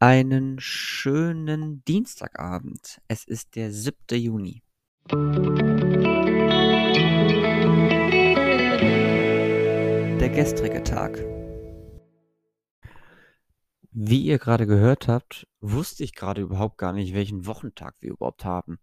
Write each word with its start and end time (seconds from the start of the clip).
Einen 0.00 0.58
schönen 0.58 1.84
Dienstagabend. 1.84 3.00
Es 3.06 3.24
ist 3.24 3.54
der 3.54 3.72
7. 3.72 3.96
Juni. 4.12 4.62
Der 10.18 10.28
gestrige 10.30 10.82
Tag. 10.82 11.24
Wie 13.92 14.22
ihr 14.22 14.38
gerade 14.38 14.66
gehört 14.66 15.06
habt, 15.06 15.46
wusste 15.60 16.02
ich 16.02 16.14
gerade 16.14 16.42
überhaupt 16.42 16.76
gar 16.76 16.92
nicht, 16.92 17.14
welchen 17.14 17.46
Wochentag 17.46 17.94
wir 18.00 18.10
überhaupt 18.10 18.44
haben. 18.44 18.80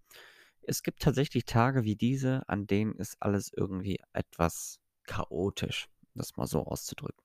Es 0.62 0.82
gibt 0.82 1.02
tatsächlich 1.02 1.43
Tage 1.43 1.84
wie 1.84 1.98
diese, 1.98 2.48
an 2.48 2.68
denen 2.68 2.96
ist 2.96 3.18
alles 3.20 3.52
irgendwie 3.54 4.00
etwas 4.14 4.80
chaotisch, 5.04 5.89
das 6.16 6.38
mal 6.38 6.48
so 6.48 6.64
auszudrücken. 6.64 7.21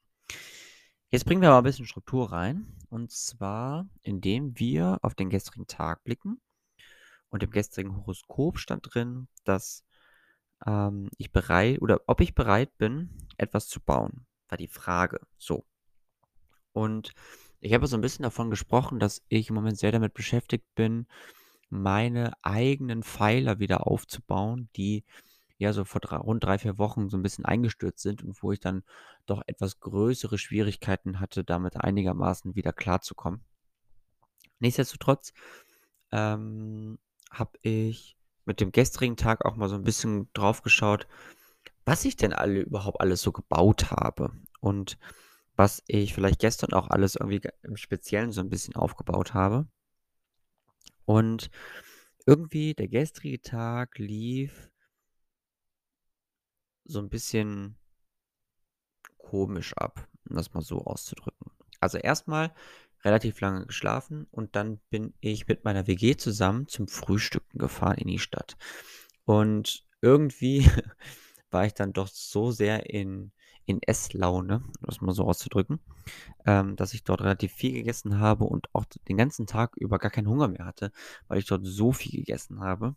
Jetzt 1.10 1.24
bringen 1.24 1.42
wir 1.42 1.50
mal 1.50 1.58
ein 1.58 1.64
bisschen 1.64 1.86
Struktur 1.86 2.32
rein. 2.32 2.66
Und 2.90 3.10
zwar, 3.10 3.88
indem 4.02 4.58
wir 4.58 4.98
auf 5.02 5.14
den 5.14 5.30
gestrigen 5.30 5.66
Tag 5.66 6.02
blicken. 6.04 6.40
Und 7.28 7.42
im 7.42 7.50
gestrigen 7.50 7.96
Horoskop 7.96 8.58
stand 8.58 8.94
drin, 8.94 9.28
dass 9.44 9.84
ähm, 10.66 11.08
ich 11.18 11.32
bereit 11.32 11.80
oder 11.82 12.00
ob 12.06 12.20
ich 12.20 12.34
bereit 12.34 12.76
bin, 12.78 13.10
etwas 13.36 13.68
zu 13.68 13.80
bauen, 13.80 14.26
war 14.48 14.58
die 14.58 14.68
Frage. 14.68 15.20
So. 15.36 15.64
Und 16.72 17.12
ich 17.60 17.72
habe 17.72 17.86
so 17.86 17.96
ein 17.96 18.02
bisschen 18.02 18.22
davon 18.22 18.50
gesprochen, 18.50 18.98
dass 18.98 19.22
ich 19.28 19.48
im 19.48 19.54
Moment 19.54 19.78
sehr 19.78 19.92
damit 19.92 20.14
beschäftigt 20.14 20.66
bin, 20.74 21.06
meine 21.68 22.32
eigenen 22.42 23.02
Pfeiler 23.02 23.58
wieder 23.58 23.86
aufzubauen, 23.86 24.68
die 24.76 25.04
ja 25.58 25.72
so 25.72 25.84
vor 25.84 26.00
drei, 26.00 26.16
rund 26.16 26.44
drei, 26.44 26.58
vier 26.58 26.78
Wochen 26.78 27.08
so 27.08 27.16
ein 27.16 27.22
bisschen 27.22 27.44
eingestürzt 27.44 28.02
sind 28.02 28.22
und 28.22 28.42
wo 28.42 28.52
ich 28.52 28.60
dann 28.60 28.82
doch 29.26 29.42
etwas 29.46 29.80
größere 29.80 30.38
Schwierigkeiten 30.38 31.20
hatte, 31.20 31.44
damit 31.44 31.76
einigermaßen 31.76 32.54
wieder 32.54 32.72
klarzukommen. 32.72 33.44
Nichtsdestotrotz 34.58 35.32
ähm, 36.12 36.98
habe 37.30 37.58
ich 37.62 38.16
mit 38.44 38.60
dem 38.60 38.72
gestrigen 38.72 39.16
Tag 39.16 39.44
auch 39.44 39.56
mal 39.56 39.68
so 39.68 39.74
ein 39.74 39.84
bisschen 39.84 40.32
drauf 40.32 40.62
geschaut, 40.62 41.06
was 41.84 42.04
ich 42.04 42.16
denn 42.16 42.32
alle 42.32 42.60
überhaupt 42.60 43.00
alles 43.00 43.20
so 43.20 43.32
gebaut 43.32 43.90
habe 43.90 44.32
und 44.60 44.98
was 45.56 45.82
ich 45.86 46.14
vielleicht 46.14 46.40
gestern 46.40 46.72
auch 46.72 46.88
alles 46.88 47.16
irgendwie 47.16 47.40
im 47.62 47.76
Speziellen 47.76 48.32
so 48.32 48.40
ein 48.40 48.50
bisschen 48.50 48.76
aufgebaut 48.76 49.34
habe. 49.34 49.66
Und 51.04 51.50
irgendwie 52.26 52.74
der 52.74 52.88
gestrige 52.88 53.40
Tag 53.40 53.98
lief 53.98 54.70
so 56.84 56.98
ein 56.98 57.08
bisschen 57.08 57.76
komisch 59.30 59.74
ab, 59.76 60.08
um 60.28 60.36
das 60.36 60.54
mal 60.54 60.62
so 60.62 60.84
auszudrücken. 60.84 61.50
Also 61.80 61.98
erstmal 61.98 62.52
relativ 63.04 63.40
lange 63.40 63.66
geschlafen 63.66 64.26
und 64.30 64.56
dann 64.56 64.78
bin 64.90 65.14
ich 65.20 65.46
mit 65.46 65.64
meiner 65.64 65.86
WG 65.86 66.16
zusammen 66.16 66.68
zum 66.68 66.88
Frühstücken 66.88 67.58
gefahren 67.58 67.98
in 67.98 68.08
die 68.08 68.18
Stadt. 68.18 68.56
Und 69.24 69.84
irgendwie 70.00 70.68
war 71.50 71.66
ich 71.66 71.74
dann 71.74 71.92
doch 71.92 72.08
so 72.08 72.50
sehr 72.50 72.88
in, 72.90 73.32
in 73.64 73.82
Esslaune, 73.82 74.62
um 74.64 74.72
das 74.82 75.00
mal 75.00 75.12
so 75.12 75.24
auszudrücken, 75.24 75.80
ähm, 76.46 76.76
dass 76.76 76.94
ich 76.94 77.04
dort 77.04 77.22
relativ 77.22 77.52
viel 77.52 77.72
gegessen 77.72 78.18
habe 78.18 78.44
und 78.44 78.68
auch 78.74 78.84
den 79.08 79.16
ganzen 79.16 79.46
Tag 79.46 79.76
über 79.76 79.98
gar 79.98 80.10
keinen 80.10 80.28
Hunger 80.28 80.48
mehr 80.48 80.66
hatte, 80.66 80.92
weil 81.28 81.38
ich 81.38 81.46
dort 81.46 81.64
so 81.64 81.92
viel 81.92 82.12
gegessen 82.12 82.60
habe. 82.60 82.94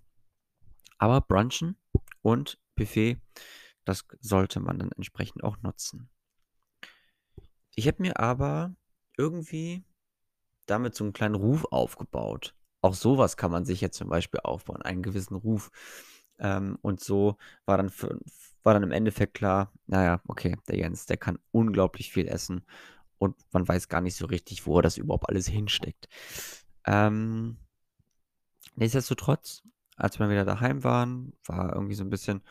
Aber 0.97 1.21
Brunchen 1.21 1.75
und 2.21 2.59
Buffet 2.75 3.17
das 3.89 4.05
sollte 4.21 4.59
man 4.59 4.77
dann 4.77 4.91
entsprechend 4.91 5.43
auch 5.43 5.57
nutzen. 5.63 6.11
Ich 7.75 7.87
habe 7.87 8.01
mir 8.01 8.19
aber 8.19 8.75
irgendwie 9.17 9.83
damit 10.65 10.95
so 10.95 11.03
einen 11.03 11.13
kleinen 11.13 11.35
Ruf 11.35 11.65
aufgebaut. 11.71 12.55
Auch 12.81 12.93
sowas 12.93 13.37
kann 13.37 13.51
man 13.51 13.65
sich 13.65 13.81
jetzt 13.81 13.97
zum 13.97 14.09
Beispiel 14.09 14.39
aufbauen, 14.43 14.81
einen 14.81 15.03
gewissen 15.03 15.35
Ruf. 15.35 15.71
Ähm, 16.39 16.77
und 16.81 17.01
so 17.01 17.37
war 17.65 17.77
dann, 17.77 17.89
für, 17.89 18.19
war 18.63 18.73
dann 18.73 18.83
im 18.83 18.91
Endeffekt 18.91 19.33
klar, 19.33 19.73
naja, 19.87 20.21
okay, 20.27 20.55
der 20.67 20.77
Jens, 20.77 21.05
der 21.05 21.17
kann 21.17 21.39
unglaublich 21.51 22.11
viel 22.11 22.27
essen 22.27 22.65
und 23.17 23.35
man 23.51 23.67
weiß 23.67 23.89
gar 23.89 24.01
nicht 24.01 24.15
so 24.15 24.25
richtig, 24.25 24.65
wo 24.65 24.77
er 24.79 24.81
das 24.81 24.97
überhaupt 24.97 25.27
alles 25.27 25.47
hinsteckt. 25.47 26.07
Ähm, 26.85 27.57
nichtsdestotrotz, 28.75 29.63
als 29.97 30.19
wir 30.19 30.29
wieder 30.29 30.45
daheim 30.45 30.83
waren, 30.85 31.33
war 31.45 31.73
irgendwie 31.73 31.95
so 31.95 32.05
ein 32.05 32.09
bisschen, 32.09 32.41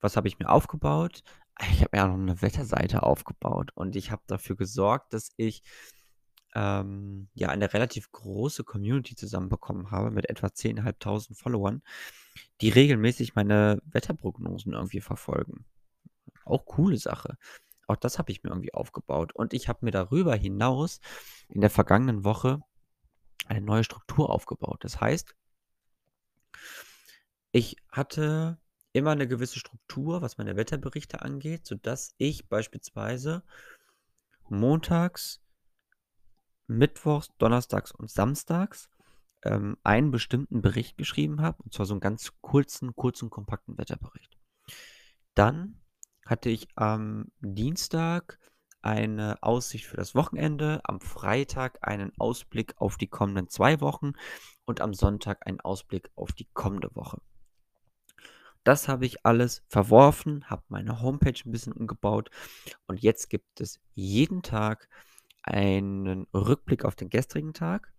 was 0.00 0.16
habe 0.16 0.28
ich 0.28 0.38
mir 0.38 0.48
aufgebaut? 0.48 1.24
Ich 1.60 1.82
habe 1.82 2.02
auch 2.02 2.08
noch 2.08 2.14
eine 2.14 2.42
Wetterseite 2.42 3.02
aufgebaut 3.02 3.70
und 3.74 3.96
ich 3.96 4.10
habe 4.10 4.22
dafür 4.26 4.56
gesorgt, 4.56 5.14
dass 5.14 5.30
ich 5.36 5.62
ähm, 6.54 7.28
ja 7.34 7.48
eine 7.48 7.72
relativ 7.72 8.12
große 8.12 8.64
Community 8.64 9.14
zusammenbekommen 9.14 9.90
habe 9.90 10.10
mit 10.10 10.28
etwa 10.28 10.48
10.500 10.48 11.34
Followern, 11.34 11.82
die 12.60 12.68
regelmäßig 12.68 13.34
meine 13.34 13.80
Wetterprognosen 13.86 14.72
irgendwie 14.72 15.00
verfolgen. 15.00 15.64
Auch 16.44 16.66
coole 16.66 16.98
Sache. 16.98 17.36
Auch 17.86 17.96
das 17.96 18.18
habe 18.18 18.32
ich 18.32 18.42
mir 18.42 18.50
irgendwie 18.50 18.74
aufgebaut. 18.74 19.34
Und 19.34 19.54
ich 19.54 19.68
habe 19.68 19.84
mir 19.84 19.92
darüber 19.92 20.34
hinaus 20.34 21.00
in 21.48 21.60
der 21.60 21.70
vergangenen 21.70 22.24
Woche 22.24 22.60
eine 23.46 23.60
neue 23.60 23.84
Struktur 23.84 24.30
aufgebaut. 24.30 24.82
Das 24.82 25.00
heißt, 25.00 25.34
ich 27.52 27.76
hatte 27.90 28.58
immer 28.96 29.10
eine 29.10 29.28
gewisse 29.28 29.58
Struktur, 29.58 30.22
was 30.22 30.38
meine 30.38 30.56
Wetterberichte 30.56 31.22
angeht, 31.22 31.66
sodass 31.66 32.14
ich 32.18 32.48
beispielsweise 32.48 33.42
montags, 34.48 35.42
mittwochs, 36.66 37.28
donnerstags 37.38 37.92
und 37.92 38.10
samstags 38.10 38.88
ähm, 39.44 39.76
einen 39.84 40.10
bestimmten 40.10 40.62
Bericht 40.62 40.96
geschrieben 40.96 41.42
habe, 41.42 41.62
und 41.62 41.74
zwar 41.74 41.86
so 41.86 41.94
einen 41.94 42.00
ganz 42.00 42.32
kurzen, 42.40 42.94
kurzen, 42.96 43.30
kompakten 43.30 43.76
Wetterbericht. 43.76 44.36
Dann 45.34 45.80
hatte 46.24 46.48
ich 46.48 46.68
am 46.74 47.30
Dienstag 47.40 48.38
eine 48.82 49.42
Aussicht 49.42 49.84
für 49.86 49.96
das 49.96 50.14
Wochenende, 50.14 50.80
am 50.84 51.00
Freitag 51.00 51.78
einen 51.86 52.12
Ausblick 52.18 52.74
auf 52.78 52.96
die 52.96 53.08
kommenden 53.08 53.48
zwei 53.48 53.80
Wochen 53.80 54.12
und 54.64 54.80
am 54.80 54.94
Sonntag 54.94 55.46
einen 55.46 55.60
Ausblick 55.60 56.10
auf 56.14 56.32
die 56.32 56.48
kommende 56.54 56.94
Woche. 56.94 57.20
Das 58.66 58.88
habe 58.88 59.06
ich 59.06 59.24
alles 59.24 59.62
verworfen, 59.68 60.50
habe 60.50 60.64
meine 60.66 61.00
Homepage 61.00 61.40
ein 61.44 61.52
bisschen 61.52 61.72
umgebaut 61.72 62.30
und 62.88 63.00
jetzt 63.00 63.30
gibt 63.30 63.60
es 63.60 63.78
jeden 63.94 64.42
Tag 64.42 64.88
einen 65.44 66.26
Rückblick 66.34 66.84
auf 66.84 66.96
den 66.96 67.08
gestrigen 67.08 67.54
Tag, 67.54 67.92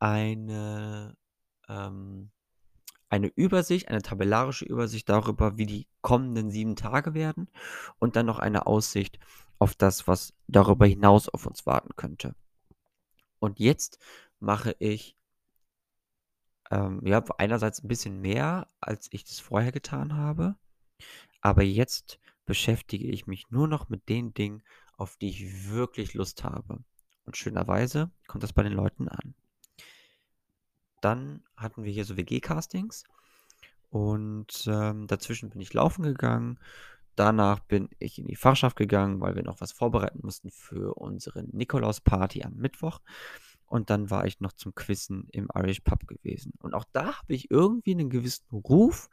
eine, 0.00 1.16
ähm, 1.68 2.32
eine 3.10 3.28
Übersicht, 3.28 3.86
eine 3.86 4.02
tabellarische 4.02 4.64
Übersicht 4.64 5.08
darüber, 5.08 5.56
wie 5.56 5.66
die 5.66 5.86
kommenden 6.00 6.50
sieben 6.50 6.74
Tage 6.74 7.14
werden 7.14 7.48
und 8.00 8.16
dann 8.16 8.26
noch 8.26 8.40
eine 8.40 8.66
Aussicht 8.66 9.20
auf 9.60 9.76
das, 9.76 10.08
was 10.08 10.34
darüber 10.48 10.84
hinaus 10.84 11.28
auf 11.28 11.46
uns 11.46 11.64
warten 11.64 11.94
könnte. 11.94 12.34
Und 13.38 13.60
jetzt 13.60 14.00
mache 14.40 14.74
ich 14.80 15.16
ähm, 16.72 17.00
ja, 17.04 17.22
einerseits 17.36 17.84
ein 17.84 17.88
bisschen 17.88 18.20
mehr, 18.20 18.66
als 18.80 19.08
ich 19.12 19.24
das 19.24 19.38
vorher 19.38 19.72
getan 19.72 20.16
habe. 20.16 20.56
Aber 21.42 21.62
jetzt 21.62 22.18
beschäftige 22.46 23.06
ich 23.06 23.26
mich 23.26 23.50
nur 23.50 23.68
noch 23.68 23.88
mit 23.90 24.08
den 24.08 24.32
Dingen, 24.32 24.62
auf 24.96 25.16
die 25.16 25.28
ich 25.28 25.70
wirklich 25.70 26.14
Lust 26.14 26.44
habe. 26.44 26.82
Und 27.24 27.36
schönerweise 27.36 28.10
kommt 28.26 28.42
das 28.42 28.54
bei 28.54 28.62
den 28.62 28.72
Leuten 28.72 29.08
an. 29.08 29.34
Dann 31.02 31.44
hatten 31.56 31.84
wir 31.84 31.92
hier 31.92 32.04
so 32.04 32.16
WG-Castings. 32.16 33.04
Und 33.90 34.66
ähm, 34.66 35.06
dazwischen 35.06 35.50
bin 35.50 35.60
ich 35.60 35.74
laufen 35.74 36.02
gegangen. 36.02 36.58
Danach 37.16 37.60
bin 37.60 37.90
ich 37.98 38.18
in 38.18 38.26
die 38.26 38.36
Fachschaft 38.36 38.76
gegangen, 38.76 39.20
weil 39.20 39.36
wir 39.36 39.42
noch 39.42 39.60
was 39.60 39.72
vorbereiten 39.72 40.20
mussten 40.22 40.50
für 40.50 40.94
unsere 40.94 41.42
Nikolaus-Party 41.44 42.42
am 42.44 42.54
Mittwoch. 42.54 43.00
Und 43.72 43.88
dann 43.88 44.10
war 44.10 44.26
ich 44.26 44.38
noch 44.38 44.52
zum 44.52 44.74
Quizzen 44.74 45.28
im 45.32 45.48
Irish 45.54 45.80
Pub 45.80 46.06
gewesen. 46.06 46.52
Und 46.58 46.74
auch 46.74 46.84
da 46.92 47.18
habe 47.18 47.32
ich 47.32 47.50
irgendwie 47.50 47.92
einen 47.92 48.10
gewissen 48.10 48.44
Ruf, 48.52 49.08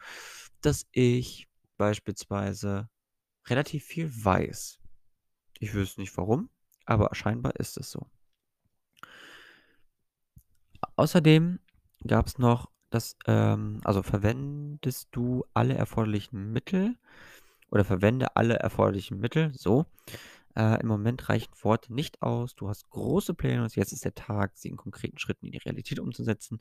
dass 0.59 0.85
ich 0.91 1.47
beispielsweise 1.77 2.89
relativ 3.47 3.85
viel 3.85 4.11
weiß. 4.13 4.81
Ich 5.59 5.73
wüsste 5.73 6.01
nicht 6.01 6.17
warum, 6.17 6.49
aber 6.83 7.15
scheinbar 7.15 7.55
ist 7.55 7.77
es 7.77 7.89
so. 7.89 8.07
Außerdem 10.97 11.59
gab 12.05 12.27
es 12.27 12.37
noch 12.37 12.69
das, 12.89 13.15
ähm, 13.27 13.79
also 13.85 14.03
verwendest 14.03 15.07
du 15.11 15.45
alle 15.53 15.75
erforderlichen 15.75 16.51
Mittel 16.51 16.97
oder 17.71 17.85
verwende 17.85 18.35
alle 18.35 18.55
erforderlichen 18.55 19.21
Mittel, 19.21 19.53
so, 19.53 19.85
äh, 20.59 20.81
Im 20.81 20.87
Moment 20.87 21.29
reichen 21.29 21.53
Worte 21.61 21.93
nicht 21.93 22.21
aus. 22.21 22.53
Du 22.53 22.67
hast 22.67 22.89
große 22.89 23.33
Pläne 23.33 23.63
und 23.63 23.75
jetzt 23.77 23.93
ist 23.93 24.03
der 24.03 24.13
Tag, 24.13 24.57
sie 24.57 24.67
in 24.67 24.75
konkreten 24.75 25.17
Schritten 25.17 25.45
in 25.45 25.53
die 25.53 25.59
Realität 25.59 25.99
umzusetzen. 25.99 26.59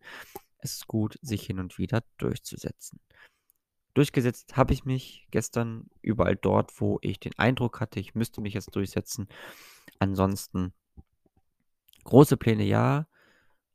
Es 0.59 0.75
ist 0.75 0.87
gut, 0.87 1.19
sich 1.21 1.43
hin 1.43 1.59
und 1.59 1.79
wieder 1.79 2.05
durchzusetzen. 2.17 3.01
Durchgesetzt 3.95 4.57
habe 4.57 4.73
ich 4.73 4.85
mich 4.85 5.27
gestern 5.33 5.91
überall 6.01 6.37
dort, 6.37 6.81
wo 6.81 7.01
ich 7.03 7.19
den 7.19 7.37
Eindruck 7.39 7.81
hatte, 7.81 7.99
ich 7.99 8.15
müsste 8.15 8.41
mich 8.41 8.55
jetzt 8.55 8.77
durchsetzen. 8.77 9.27
Ansonsten 9.99 10.73
große 12.05 12.37
Pläne 12.37 12.65
ja, 12.65 13.09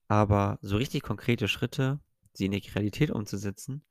Aber 0.08 0.58
so 0.62 0.78
richtig 0.78 1.04
konkrete 1.04 1.50
Schritte, 1.50 2.00
sie 2.34 2.46
in 2.46 2.52
die 2.52 2.70
Realität 2.70 3.12
umzusetzen, 3.12 3.84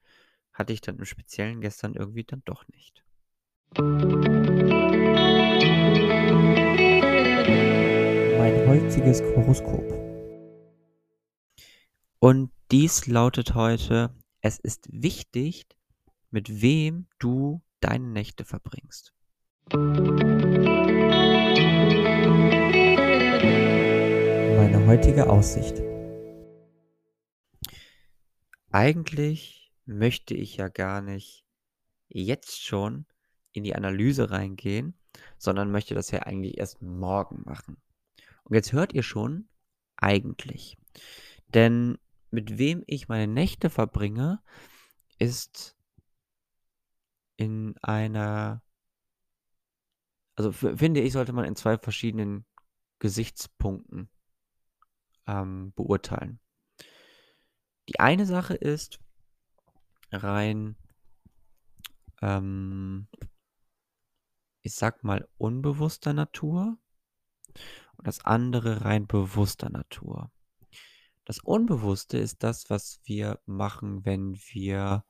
hatte 0.55 0.73
ich 0.73 0.81
dann 0.81 0.97
im 0.97 1.05
Speziellen 1.05 1.61
gestern 1.61 1.95
irgendwie 1.95 2.25
dann 2.25 2.43
doch 2.47 2.65
nicht. 2.69 3.05
Mein 8.43 8.67
heutiges 8.67 9.23
Horoskop. 9.23 9.89
Und 12.19 12.51
dies 12.73 13.07
lautet 13.07 13.55
heute, 13.55 14.17
es 14.41 14.59
ist 14.59 14.89
wichtig, 14.91 15.69
mit 16.33 16.61
wem 16.61 17.07
du 17.21 17.63
deine 17.79 18.09
Nächte 18.09 18.45
verbringst. 18.45 19.15
Meine 24.57 24.87
heutige 24.89 25.31
Aussicht. 25.31 25.81
Eigentlich 28.73 29.73
möchte 29.85 30.35
ich 30.35 30.57
ja 30.57 30.67
gar 30.67 31.01
nicht 31.01 31.47
jetzt 32.09 32.61
schon 32.61 33.07
in 33.53 33.63
die 33.63 33.77
Analyse 33.77 34.33
reingehen, 34.33 34.99
sondern 35.39 35.71
möchte 35.71 35.95
das 35.95 36.11
ja 36.11 36.23
eigentlich 36.25 36.59
erst 36.59 36.83
morgen 36.83 37.43
machen. 37.45 37.77
Und 38.45 38.55
jetzt 38.55 38.73
hört 38.73 38.93
ihr 38.93 39.03
schon, 39.03 39.49
eigentlich. 39.97 40.77
Denn 41.49 41.99
mit 42.31 42.59
wem 42.59 42.83
ich 42.87 43.09
meine 43.09 43.33
Nächte 43.33 43.71
verbringe, 43.71 44.43
ist 45.19 45.77
in 47.37 47.77
einer, 47.83 48.63
also 50.35 50.51
finde 50.53 51.01
ich, 51.01 51.13
sollte 51.13 51.33
man 51.33 51.45
in 51.45 51.57
zwei 51.57 51.79
verschiedenen 51.79 52.45
Gesichtspunkten 52.99 54.09
ähm, 55.27 55.73
beurteilen. 55.75 56.41
Die 57.89 58.01
eine 58.01 58.27
Sache 58.27 58.55
ist 58.55 59.01
rein, 60.11 60.77
ähm, 62.21 63.09
ich 64.63 64.75
sag 64.75 65.05
mal, 65.05 65.29
unbewusster 65.39 66.13
Natur 66.13 66.79
und 68.03 68.09
das 68.09 68.25
andere 68.25 68.85
rein 68.85 69.07
bewusster 69.07 69.71
Natur. 69.71 70.33
Das 71.25 71.39
Unbewusste 71.39 72.19
ist 72.19 72.43
das, 72.43 72.69
was 72.69 73.01
wir 73.05 73.39
machen, 73.47 74.05
wenn 74.05 74.35
wir 74.51 75.05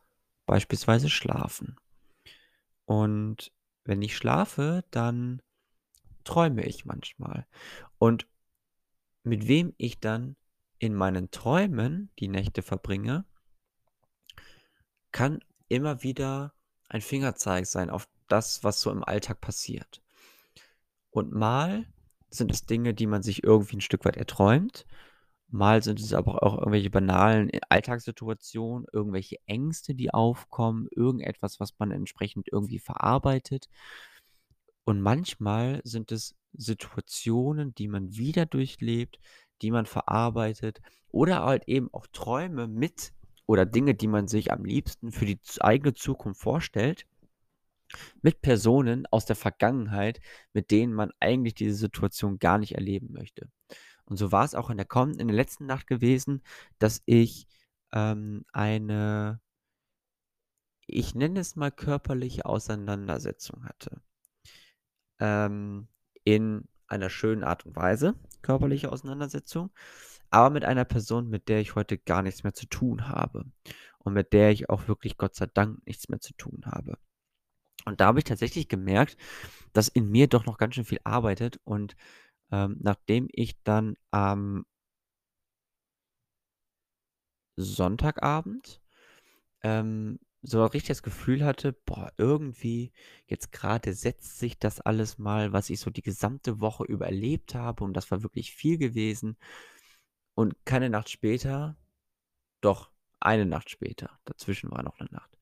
beispielsweise 0.44 1.08
schlafen. 1.08 1.76
Und 2.84 3.50
wenn 3.84 4.02
ich 4.02 4.14
schlafe, 4.14 4.84
dann 4.90 5.40
träume 6.24 6.66
ich 6.66 6.84
manchmal. 6.84 7.46
Und 7.96 8.28
mit 9.22 9.48
wem 9.48 9.72
ich 9.78 9.98
dann 9.98 10.36
in 10.78 10.94
meinen 10.94 11.30
Träumen 11.30 12.10
die 12.18 12.28
Nächte 12.28 12.60
verbringe, 12.60 13.24
kann 15.12 15.42
immer 15.68 16.02
wieder 16.02 16.52
ein 16.90 17.00
Fingerzeig 17.00 17.64
sein 17.64 17.88
auf 17.88 18.06
das, 18.28 18.62
was 18.62 18.82
so 18.82 18.90
im 18.90 19.02
Alltag 19.02 19.40
passiert. 19.40 20.02
Und 21.08 21.32
mal 21.32 21.86
sind 22.34 22.52
es 22.52 22.66
Dinge, 22.66 22.94
die 22.94 23.06
man 23.06 23.22
sich 23.22 23.44
irgendwie 23.44 23.76
ein 23.76 23.80
Stück 23.80 24.04
weit 24.04 24.16
erträumt. 24.16 24.86
Mal 25.48 25.82
sind 25.82 26.00
es 26.00 26.14
aber 26.14 26.42
auch 26.42 26.58
irgendwelche 26.58 26.90
banalen 26.90 27.50
Alltagssituationen, 27.68 28.86
irgendwelche 28.92 29.36
Ängste, 29.46 29.94
die 29.94 30.12
aufkommen, 30.12 30.88
irgendetwas, 30.90 31.60
was 31.60 31.78
man 31.78 31.90
entsprechend 31.90 32.48
irgendwie 32.50 32.78
verarbeitet. 32.78 33.68
Und 34.84 35.00
manchmal 35.02 35.82
sind 35.84 36.10
es 36.10 36.34
Situationen, 36.54 37.74
die 37.74 37.88
man 37.88 38.16
wieder 38.16 38.46
durchlebt, 38.46 39.18
die 39.60 39.70
man 39.70 39.86
verarbeitet 39.86 40.80
oder 41.10 41.44
halt 41.44 41.68
eben 41.68 41.92
auch 41.92 42.06
Träume 42.12 42.66
mit 42.66 43.12
oder 43.46 43.66
Dinge, 43.66 43.94
die 43.94 44.08
man 44.08 44.28
sich 44.28 44.52
am 44.52 44.64
liebsten 44.64 45.12
für 45.12 45.26
die 45.26 45.38
eigene 45.60 45.94
Zukunft 45.94 46.40
vorstellt, 46.40 47.06
mit 48.22 48.42
Personen 48.42 49.06
aus 49.06 49.26
der 49.26 49.36
Vergangenheit, 49.36 50.20
mit 50.52 50.70
denen 50.70 50.92
man 50.92 51.12
eigentlich 51.20 51.54
diese 51.54 51.74
Situation 51.74 52.38
gar 52.38 52.58
nicht 52.58 52.74
erleben 52.74 53.12
möchte. 53.12 53.48
Und 54.04 54.16
so 54.16 54.32
war 54.32 54.44
es 54.44 54.54
auch 54.54 54.70
in 54.70 54.76
der, 54.76 54.86
in 55.18 55.28
der 55.28 55.36
letzten 55.36 55.66
Nacht 55.66 55.86
gewesen, 55.86 56.42
dass 56.78 57.02
ich 57.06 57.46
ähm, 57.92 58.44
eine, 58.52 59.40
ich 60.86 61.14
nenne 61.14 61.40
es 61.40 61.56
mal 61.56 61.70
körperliche 61.70 62.46
Auseinandersetzung 62.46 63.64
hatte. 63.64 64.02
Ähm, 65.20 65.88
in 66.24 66.68
einer 66.86 67.10
schönen 67.10 67.44
Art 67.44 67.64
und 67.64 67.74
Weise, 67.76 68.14
körperliche 68.42 68.92
Auseinandersetzung, 68.92 69.70
aber 70.30 70.50
mit 70.50 70.64
einer 70.64 70.84
Person, 70.84 71.28
mit 71.28 71.48
der 71.48 71.60
ich 71.60 71.74
heute 71.74 71.98
gar 71.98 72.22
nichts 72.22 72.42
mehr 72.42 72.54
zu 72.54 72.66
tun 72.66 73.08
habe 73.08 73.46
und 73.98 74.12
mit 74.14 74.32
der 74.32 74.50
ich 74.50 74.68
auch 74.70 74.88
wirklich 74.88 75.16
Gott 75.16 75.34
sei 75.34 75.46
Dank 75.46 75.86
nichts 75.86 76.08
mehr 76.08 76.20
zu 76.20 76.34
tun 76.34 76.62
habe. 76.66 76.98
Und 77.84 78.00
da 78.00 78.06
habe 78.06 78.18
ich 78.20 78.24
tatsächlich 78.24 78.68
gemerkt, 78.68 79.16
dass 79.72 79.88
in 79.88 80.10
mir 80.10 80.28
doch 80.28 80.46
noch 80.46 80.58
ganz 80.58 80.74
schön 80.74 80.84
viel 80.84 81.00
arbeitet 81.04 81.58
und 81.64 81.96
ähm, 82.50 82.76
nachdem 82.80 83.28
ich 83.32 83.62
dann 83.64 83.96
am 84.10 84.66
Sonntagabend 87.56 88.80
ähm, 89.62 90.18
so 90.42 90.64
richtig 90.64 90.88
das 90.88 91.02
Gefühl 91.02 91.44
hatte, 91.44 91.72
boah, 91.72 92.12
irgendwie 92.18 92.92
jetzt 93.26 93.52
gerade 93.52 93.94
setzt 93.94 94.38
sich 94.38 94.58
das 94.58 94.80
alles 94.80 95.18
mal, 95.18 95.52
was 95.52 95.70
ich 95.70 95.80
so 95.80 95.90
die 95.90 96.02
gesamte 96.02 96.60
Woche 96.60 96.84
über 96.84 97.06
erlebt 97.06 97.54
habe 97.54 97.84
und 97.84 97.94
das 97.94 98.10
war 98.10 98.22
wirklich 98.22 98.54
viel 98.54 98.78
gewesen. 98.78 99.36
Und 100.34 100.54
keine 100.66 100.90
Nacht 100.90 101.10
später, 101.10 101.76
doch 102.62 102.90
eine 103.20 103.46
Nacht 103.46 103.70
später, 103.70 104.18
dazwischen 104.24 104.70
war 104.70 104.82
noch 104.82 104.98
eine 105.00 105.10
Nacht, 105.12 105.38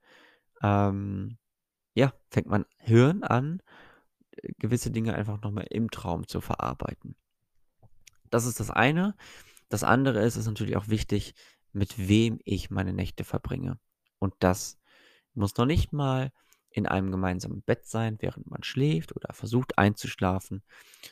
ähm, 0.63 1.39
ja, 1.95 2.13
fängt 2.31 2.49
mein 2.49 2.67
Hirn 2.77 3.23
an, 3.23 3.63
äh, 4.33 4.53
gewisse 4.59 4.91
Dinge 4.91 5.15
einfach 5.15 5.41
nochmal 5.43 5.67
im 5.71 5.91
Traum 5.91 6.27
zu 6.27 6.41
verarbeiten. 6.41 7.17
Das 8.31 8.47
ist 8.47 8.61
das 8.61 8.71
eine. 8.71 9.15
Das 9.69 9.85
andere 9.85 10.21
ist, 10.21 10.37
ist 10.37 10.47
natürlich 10.47 10.77
auch 10.77 10.89
wichtig, 10.89 11.35
mit 11.73 12.09
wem 12.09 12.41
ich 12.45 12.71
meine 12.71 12.93
Nächte 12.93 13.25
verbringe. 13.25 13.79
Und 14.19 14.35
das 14.41 14.79
muss 15.35 15.57
noch 15.57 15.67
nicht 15.67 15.93
mal 15.93 16.33
in 16.71 16.87
einem 16.87 17.11
gemeinsamen 17.11 17.63
Bett 17.63 17.87
sein, 17.87 18.17
während 18.21 18.49
man 18.49 18.63
schläft 18.63 19.15
oder 19.15 19.33
versucht 19.33 19.79
einzuschlafen, 19.79 20.63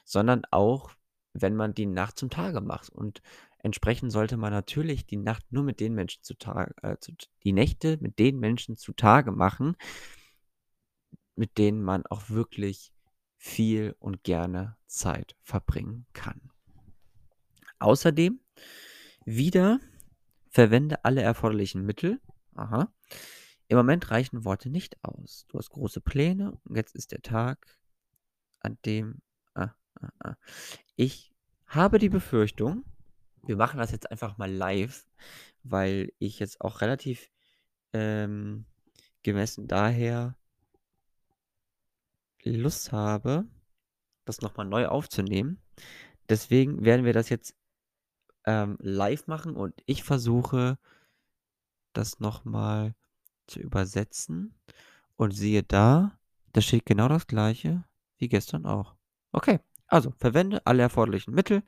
sondern 0.05 0.43
auch, 0.51 0.91
wenn 1.33 1.57
man 1.57 1.75
die 1.75 1.87
Nacht 1.87 2.19
zum 2.19 2.31
Tage 2.31 2.61
macht. 2.61 2.91
Und 2.91 3.23
entsprechend 3.59 4.13
sollte 4.13 4.37
man 4.37 4.53
natürlich 4.53 5.07
die 5.07 5.17
Nacht 5.17 5.45
nur 5.50 5.64
mit 5.64 5.81
den 5.81 5.95
Menschen 5.95 6.23
zu 6.23 6.35
Tage, 6.35 6.75
äh, 6.83 6.97
die 7.45 7.52
Nächte 7.52 7.99
mit 8.00 8.19
den 8.19 8.38
Menschen 8.38 8.76
zu 8.76 8.93
Tage 8.93 9.33
machen, 9.33 9.76
mit 11.38 11.57
denen 11.57 11.83
man 11.83 12.04
auch 12.07 12.30
wirklich 12.30 12.92
viel 13.37 13.95
und 14.00 14.25
gerne 14.25 14.76
Zeit 14.87 15.37
verbringen 15.42 16.07
kann. 16.12 16.50
Außerdem 17.78 18.40
wieder 19.25 19.80
verwende 20.49 21.04
alle 21.04 21.23
erforderlichen 21.23 21.85
Mittel. 21.85 22.21
Aha. 22.54 22.92
Im 23.68 23.76
Moment 23.76 24.11
reichen 24.11 24.45
Worte 24.45 24.71
nicht 24.71 25.02
aus. 25.04 25.45
Du 25.49 25.59
hast 25.59 25.71
große 25.71 26.00
Pläne 26.00 26.59
und 26.64 26.76
jetzt 26.76 26.97
ist 26.97 27.12
der 27.12 27.23
Tag, 27.23 27.78
an 28.61 28.78
dem. 28.85 29.21
Ah, 29.54 29.75
ah, 30.00 30.09
ah. 30.21 30.37
Ich 30.97 31.33
habe 31.66 31.99
die 31.99 32.09
Befürchtung, 32.09 32.85
wir 33.45 33.57
machen 33.57 33.78
das 33.78 33.92
jetzt 33.92 34.11
einfach 34.11 34.38
mal 34.38 34.50
live, 34.50 35.07
weil 35.62 36.12
ich 36.18 36.38
jetzt 36.38 36.61
auch 36.61 36.80
relativ 36.80 37.30
ähm, 37.92 38.66
gemessen 39.23 39.68
daher 39.68 40.38
Lust 42.57 42.93
habe, 42.93 43.47
das 44.25 44.40
nochmal 44.40 44.67
neu 44.67 44.87
aufzunehmen. 44.87 45.61
Deswegen 46.28 46.85
werden 46.85 47.05
wir 47.05 47.12
das 47.12 47.28
jetzt 47.28 47.55
ähm, 48.45 48.76
live 48.81 49.26
machen 49.26 49.57
und 49.57 49.75
ich 49.87 50.05
versuche 50.05 50.78
das 51.93 52.21
nochmal 52.21 52.95
zu 53.47 53.61
übersetzen 53.61 54.55
und 55.17 55.33
siehe 55.33 55.62
da, 55.62 56.19
da 56.52 56.61
steht 56.61 56.87
genau 56.87 57.09
das 57.09 57.26
gleiche 57.26 57.85
wie 58.19 58.28
gestern 58.28 58.67
auch. 58.67 58.97
Okay, 59.33 59.61
also 59.87 60.12
verwende 60.19 60.64
alle 60.67 60.83
erforderlichen 60.83 61.35
Mittel. 61.35 61.62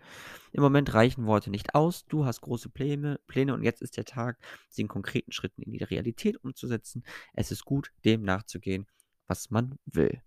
Im 0.52 0.62
Moment 0.62 0.92
reichen 0.92 1.26
Worte 1.26 1.50
nicht 1.50 1.75
aus. 1.75 2.04
Du 2.06 2.26
hast 2.26 2.42
große 2.42 2.68
Pläne, 2.68 3.18
Pläne 3.26 3.54
und 3.54 3.62
jetzt 3.62 3.82
ist 3.82 3.96
der 3.96 4.04
Tag, 4.04 4.38
sie 4.68 4.82
in 4.82 4.88
konkreten 4.88 5.32
Schritten 5.32 5.62
in 5.62 5.72
die 5.72 5.84
Realität 5.84 6.37
umzusetzen. 6.44 7.02
Es 7.32 7.50
ist 7.50 7.64
gut, 7.64 7.92
dem 8.04 8.22
nachzugehen, 8.22 8.87
was 9.26 9.50
man 9.50 9.78
will. 9.87 10.22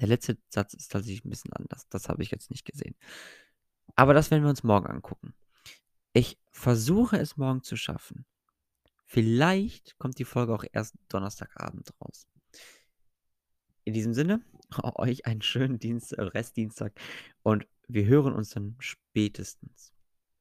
Der 0.00 0.08
letzte 0.08 0.38
Satz 0.48 0.74
ist 0.74 0.90
tatsächlich 0.90 1.24
ein 1.24 1.30
bisschen 1.30 1.52
anders. 1.52 1.86
Das 1.88 2.08
habe 2.08 2.22
ich 2.22 2.30
jetzt 2.30 2.50
nicht 2.50 2.64
gesehen. 2.64 2.96
Aber 3.94 4.14
das 4.14 4.30
werden 4.30 4.42
wir 4.42 4.50
uns 4.50 4.62
morgen 4.62 4.86
angucken. 4.86 5.34
Ich 6.12 6.38
versuche 6.50 7.18
es 7.18 7.36
morgen 7.36 7.62
zu 7.62 7.76
schaffen, 7.76 8.24
Vielleicht 9.12 9.98
kommt 9.98 10.20
die 10.20 10.24
Folge 10.24 10.54
auch 10.54 10.62
erst 10.70 10.94
Donnerstagabend 11.08 11.92
raus. 12.00 12.28
In 13.82 13.92
diesem 13.92 14.14
Sinne, 14.14 14.40
euch 14.84 15.26
einen 15.26 15.42
schönen 15.42 15.80
Dienst, 15.80 16.12
äh, 16.12 16.22
Restdienstag 16.22 16.92
und 17.42 17.66
wir 17.88 18.06
hören 18.06 18.32
uns 18.32 18.50
dann 18.50 18.76
spätestens 18.78 19.92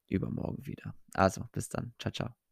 übermorgen 0.08 0.68
wieder. 0.68 0.94
Also, 1.16 1.46
bis 1.52 1.68
dann. 1.68 1.96
Ciao, 1.98 2.12
ciao. 2.12 2.49